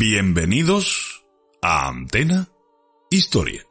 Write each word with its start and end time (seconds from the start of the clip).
Bienvenidos 0.00 1.24
a 1.60 1.88
Antena 1.88 2.48
Historia. 3.10 3.67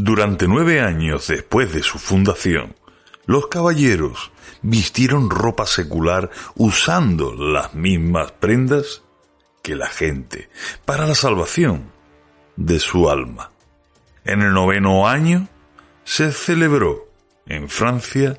Durante 0.00 0.46
nueve 0.46 0.80
años 0.80 1.26
después 1.26 1.72
de 1.72 1.82
su 1.82 1.98
fundación, 1.98 2.76
los 3.26 3.48
caballeros 3.48 4.30
vistieron 4.62 5.28
ropa 5.28 5.66
secular 5.66 6.30
usando 6.54 7.34
las 7.34 7.74
mismas 7.74 8.30
prendas 8.30 9.02
que 9.60 9.74
la 9.74 9.88
gente 9.88 10.50
para 10.84 11.04
la 11.04 11.16
salvación 11.16 11.90
de 12.54 12.78
su 12.78 13.10
alma. 13.10 13.50
En 14.24 14.42
el 14.42 14.52
noveno 14.54 15.08
año 15.08 15.48
se 16.04 16.30
celebró 16.30 17.08
en 17.46 17.68
Francia, 17.68 18.38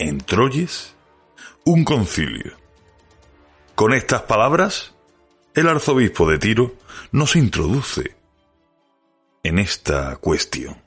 en 0.00 0.18
Troyes, 0.18 0.96
un 1.64 1.84
concilio. 1.84 2.56
Con 3.76 3.94
estas 3.94 4.22
palabras, 4.22 4.92
el 5.54 5.68
arzobispo 5.68 6.28
de 6.28 6.40
Tiro 6.40 6.74
nos 7.12 7.36
introduce 7.36 8.16
en 9.44 9.60
esta 9.60 10.16
cuestión. 10.16 10.85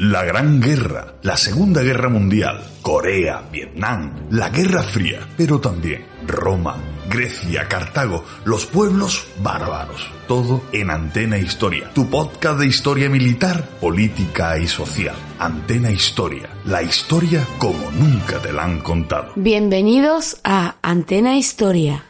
La 0.00 0.24
Gran 0.24 0.62
Guerra, 0.62 1.16
la 1.20 1.36
Segunda 1.36 1.82
Guerra 1.82 2.08
Mundial, 2.08 2.58
Corea, 2.80 3.42
Vietnam, 3.52 4.28
la 4.30 4.48
Guerra 4.48 4.82
Fría, 4.82 5.28
pero 5.36 5.60
también 5.60 6.06
Roma, 6.26 6.78
Grecia, 7.10 7.68
Cartago, 7.68 8.24
los 8.46 8.64
pueblos 8.64 9.26
bárbaros. 9.42 10.10
Todo 10.26 10.62
en 10.72 10.90
Antena 10.90 11.36
Historia, 11.36 11.90
tu 11.92 12.08
podcast 12.08 12.58
de 12.60 12.66
historia 12.66 13.10
militar, 13.10 13.62
política 13.78 14.58
y 14.58 14.66
social. 14.66 15.16
Antena 15.38 15.90
Historia, 15.90 16.48
la 16.64 16.82
historia 16.82 17.46
como 17.58 17.90
nunca 17.90 18.40
te 18.40 18.54
la 18.54 18.64
han 18.64 18.80
contado. 18.80 19.32
Bienvenidos 19.36 20.38
a 20.44 20.76
Antena 20.80 21.36
Historia. 21.36 22.09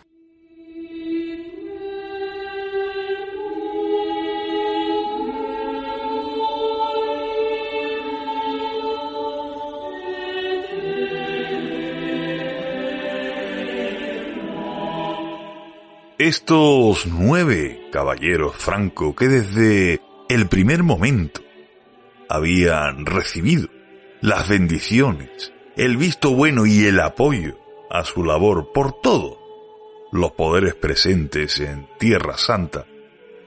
Estos 16.21 17.07
nueve 17.07 17.89
caballeros 17.91 18.55
franco 18.55 19.17
que 19.17 19.27
desde 19.27 20.03
el 20.29 20.49
primer 20.49 20.83
momento 20.83 21.41
habían 22.29 23.07
recibido 23.07 23.69
las 24.21 24.47
bendiciones, 24.47 25.51
el 25.79 25.97
visto 25.97 26.35
bueno 26.35 26.67
y 26.67 26.85
el 26.85 27.01
apoyo 27.01 27.59
a 27.89 28.05
su 28.05 28.23
labor 28.23 28.71
por 28.75 29.01
todos 29.01 29.39
los 30.13 30.33
poderes 30.33 30.75
presentes 30.75 31.59
en 31.59 31.89
Tierra 31.99 32.37
Santa, 32.37 32.85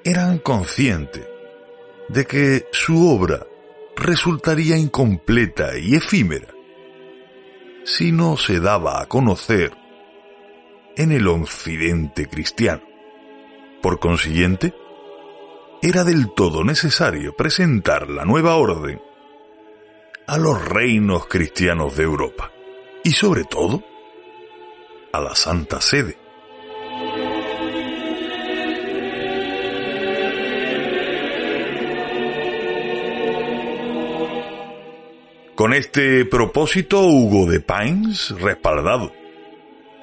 eran 0.03 0.39
conscientes 0.39 1.27
de 2.09 2.25
que 2.25 2.65
su 2.71 3.07
obra 3.07 3.45
resultaría 3.95 4.77
incompleta 4.77 5.77
y 5.77 5.93
efímera 5.93 6.47
si 7.83 8.11
no 8.11 8.35
se 8.35 8.59
daba 8.59 8.99
a 8.99 9.05
conocer 9.05 9.82
en 10.95 11.11
el 11.11 11.27
occidente 11.27 12.27
cristiano. 12.27 12.81
Por 13.81 13.99
consiguiente, 13.99 14.73
era 15.81 16.03
del 16.03 16.33
todo 16.33 16.63
necesario 16.63 17.35
presentar 17.35 18.09
la 18.09 18.25
nueva 18.25 18.55
orden 18.55 19.01
a 20.27 20.37
los 20.37 20.63
reinos 20.63 21.27
cristianos 21.27 21.97
de 21.97 22.03
Europa 22.03 22.51
y 23.03 23.11
sobre 23.11 23.43
todo 23.43 23.83
a 25.11 25.19
la 25.19 25.35
Santa 25.35 25.81
Sede. 25.81 26.17
Con 35.55 35.73
este 35.73 36.25
propósito, 36.25 37.01
Hugo 37.05 37.49
de 37.49 37.59
Pines, 37.59 38.31
respaldado 38.39 39.22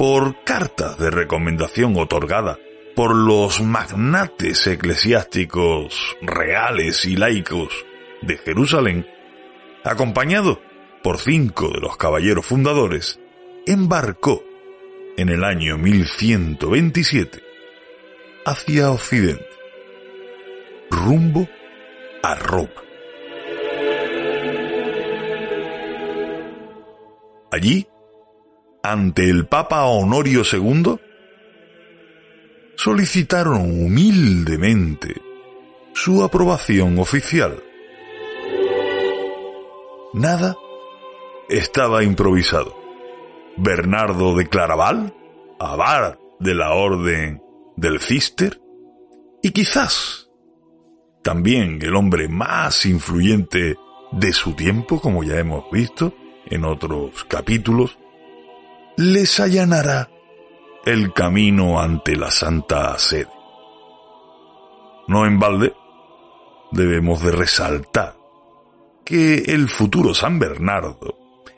por 0.00 0.42
cartas 0.44 0.96
de 0.96 1.10
recomendación 1.10 1.94
otorgada 1.98 2.58
por 2.96 3.14
los 3.14 3.60
magnates 3.60 4.66
eclesiásticos 4.66 6.16
reales 6.22 7.04
y 7.04 7.16
laicos 7.16 7.68
de 8.22 8.38
Jerusalén, 8.38 9.06
acompañado 9.84 10.58
por 11.02 11.18
cinco 11.18 11.68
de 11.68 11.80
los 11.80 11.98
caballeros 11.98 12.46
fundadores, 12.46 13.20
embarcó 13.66 14.42
en 15.18 15.28
el 15.28 15.44
año 15.44 15.76
1127 15.76 17.42
hacia 18.46 18.92
Occidente, 18.92 19.50
rumbo 20.90 21.46
a 22.22 22.36
Roma. 22.36 22.70
Allí 27.52 27.89
ante 28.82 29.28
el 29.28 29.46
Papa 29.46 29.84
Honorio 29.84 30.42
II, 30.50 30.96
solicitaron 32.76 33.62
humildemente 33.62 35.20
su 35.92 36.22
aprobación 36.24 36.98
oficial. 36.98 37.62
Nada 40.14 40.56
estaba 41.48 42.02
improvisado. 42.02 42.76
Bernardo 43.56 44.34
de 44.36 44.46
Claraval, 44.46 45.14
abad 45.58 46.18
de 46.38 46.54
la 46.54 46.72
Orden 46.72 47.42
del 47.76 48.00
Cister, 48.00 48.60
y 49.42 49.50
quizás 49.50 50.30
también 51.22 51.78
el 51.82 51.94
hombre 51.96 52.28
más 52.28 52.86
influyente 52.86 53.76
de 54.12 54.32
su 54.32 54.54
tiempo, 54.54 55.00
como 55.00 55.22
ya 55.22 55.38
hemos 55.38 55.70
visto 55.70 56.14
en 56.46 56.64
otros 56.64 57.24
capítulos, 57.24 57.98
les 59.00 59.40
allanará 59.40 60.10
el 60.84 61.14
camino 61.14 61.80
ante 61.80 62.16
la 62.16 62.30
Santa 62.30 62.98
Sede. 62.98 63.30
No 65.08 65.24
en 65.24 65.38
balde, 65.38 65.72
debemos 66.70 67.22
de 67.22 67.30
resaltar 67.30 68.14
que 69.02 69.36
el 69.38 69.70
futuro 69.70 70.12
San 70.12 70.38
Bernardo 70.38 71.16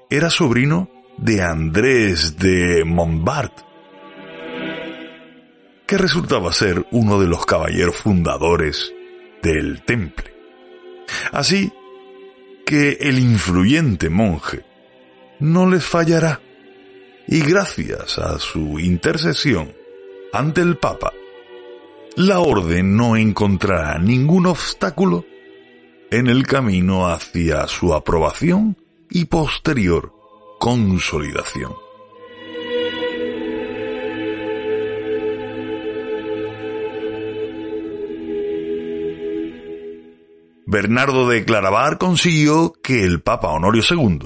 era 0.09 0.31
sobrino 0.31 0.89
de 1.19 1.43
Andrés 1.43 2.39
de 2.39 2.85
Montbard, 2.85 3.51
que 5.85 5.99
resultaba 5.99 6.53
ser 6.53 6.87
uno 6.93 7.21
de 7.21 7.27
los 7.27 7.45
caballeros 7.45 7.97
fundadores 7.97 8.95
del 9.43 9.83
temple. 9.83 10.33
Así 11.33 11.73
que 12.65 12.99
el 13.01 13.19
influyente 13.19 14.11
monje 14.11 14.65
no 15.41 15.69
les 15.69 15.85
fallará 15.85 16.41
y 17.27 17.41
gracias 17.41 18.19
a 18.19 18.39
su 18.39 18.79
intercesión 18.79 19.73
ante 20.33 20.61
el 20.61 20.77
Papa, 20.77 21.13
la 22.17 22.41
orden 22.41 22.97
no 22.97 23.17
encontrará 23.17 23.99
ningún 23.99 24.47
obstáculo 24.47 25.25
en 26.11 26.27
el 26.27 26.47
camino 26.47 27.09
hacia 27.09 27.67
su 27.69 27.95
aprobación 27.95 28.77
y 29.11 29.25
posterior 29.27 30.13
consolidación. 30.59 31.73
Bernardo 40.67 41.29
de 41.29 41.45
Claravar 41.45 41.99
consiguió 41.99 42.73
que 42.83 43.05
el 43.05 43.21
Papa 43.21 43.49
Honorio 43.49 43.83
II 43.89 44.21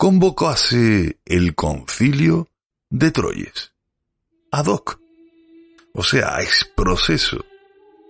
convocase 0.00 1.18
el 1.26 1.54
concilio 1.54 2.48
de 2.88 3.10
Troyes, 3.10 3.74
ad 4.50 4.64
hoc, 4.64 4.98
o 5.92 6.02
sea, 6.02 6.40
ex 6.40 6.64
proceso, 6.74 7.44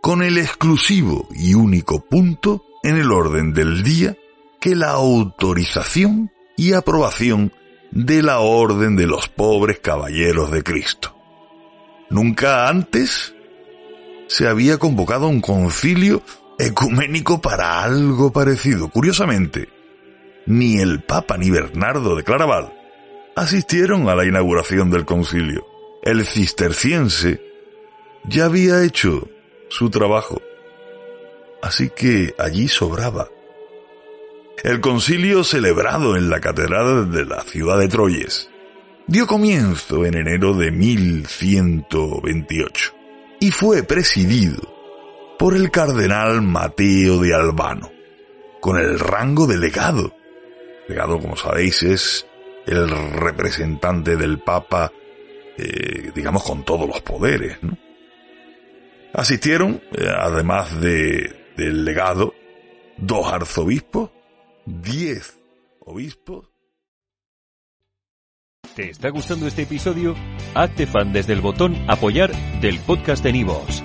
con 0.00 0.22
el 0.22 0.38
exclusivo 0.38 1.28
y 1.34 1.54
único 1.54 1.98
punto 2.06 2.62
en 2.84 2.96
el 2.96 3.10
orden 3.10 3.54
del 3.54 3.82
día 3.82 4.16
que 4.60 4.76
la 4.76 4.90
autorización 4.90 6.30
y 6.56 6.74
aprobación 6.74 7.52
de 7.90 8.22
la 8.22 8.38
Orden 8.38 8.94
de 8.94 9.08
los 9.08 9.28
Pobres 9.28 9.80
Caballeros 9.80 10.52
de 10.52 10.62
Cristo. 10.62 11.16
Nunca 12.08 12.68
antes 12.68 13.34
se 14.28 14.46
había 14.46 14.78
convocado 14.78 15.26
un 15.26 15.40
concilio 15.40 16.22
ecuménico 16.56 17.40
para 17.40 17.82
algo 17.82 18.32
parecido. 18.32 18.90
Curiosamente, 18.90 19.79
ni 20.46 20.80
el 20.80 21.02
Papa 21.02 21.36
ni 21.36 21.50
Bernardo 21.50 22.16
de 22.16 22.24
Claraval 22.24 22.72
asistieron 23.36 24.08
a 24.08 24.14
la 24.14 24.24
inauguración 24.24 24.90
del 24.90 25.04
concilio. 25.04 25.66
El 26.02 26.24
cisterciense 26.24 27.42
ya 28.24 28.46
había 28.46 28.82
hecho 28.84 29.28
su 29.68 29.90
trabajo, 29.90 30.40
así 31.62 31.90
que 31.90 32.34
allí 32.38 32.68
sobraba. 32.68 33.28
El 34.62 34.80
concilio 34.80 35.44
celebrado 35.44 36.16
en 36.16 36.28
la 36.28 36.40
catedral 36.40 37.10
de 37.10 37.24
la 37.24 37.40
ciudad 37.42 37.78
de 37.78 37.88
Troyes 37.88 38.50
dio 39.06 39.26
comienzo 39.26 40.04
en 40.04 40.16
enero 40.16 40.52
de 40.54 40.70
1128 40.70 42.94
y 43.40 43.50
fue 43.50 43.82
presidido 43.82 44.60
por 45.38 45.56
el 45.56 45.70
cardenal 45.70 46.42
Mateo 46.42 47.18
de 47.18 47.34
Albano, 47.34 47.90
con 48.60 48.76
el 48.76 48.98
rango 48.98 49.46
de 49.46 49.56
legado. 49.56 50.14
Legado, 50.90 51.20
como 51.20 51.36
sabéis, 51.36 51.84
es 51.84 52.26
el 52.66 52.90
representante 52.90 54.16
del 54.16 54.40
Papa, 54.40 54.90
eh, 55.56 56.10
digamos, 56.12 56.42
con 56.42 56.64
todos 56.64 56.88
los 56.88 57.00
poderes. 57.00 57.58
Asistieron, 59.14 59.80
eh, 59.92 60.08
además 60.08 60.80
de, 60.80 61.52
del 61.56 61.84
legado, 61.84 62.34
dos 62.96 63.32
arzobispos, 63.32 64.10
diez 64.66 65.38
obispos. 65.78 66.48
¿Te 68.74 68.90
está 68.90 69.10
gustando 69.10 69.46
este 69.46 69.62
episodio? 69.62 70.16
Hazte 70.56 70.88
fan 70.88 71.12
desde 71.12 71.34
el 71.34 71.40
botón 71.40 71.76
apoyar 71.88 72.32
del 72.60 72.80
podcast 72.80 73.22
de 73.22 73.32
Nivos. 73.32 73.84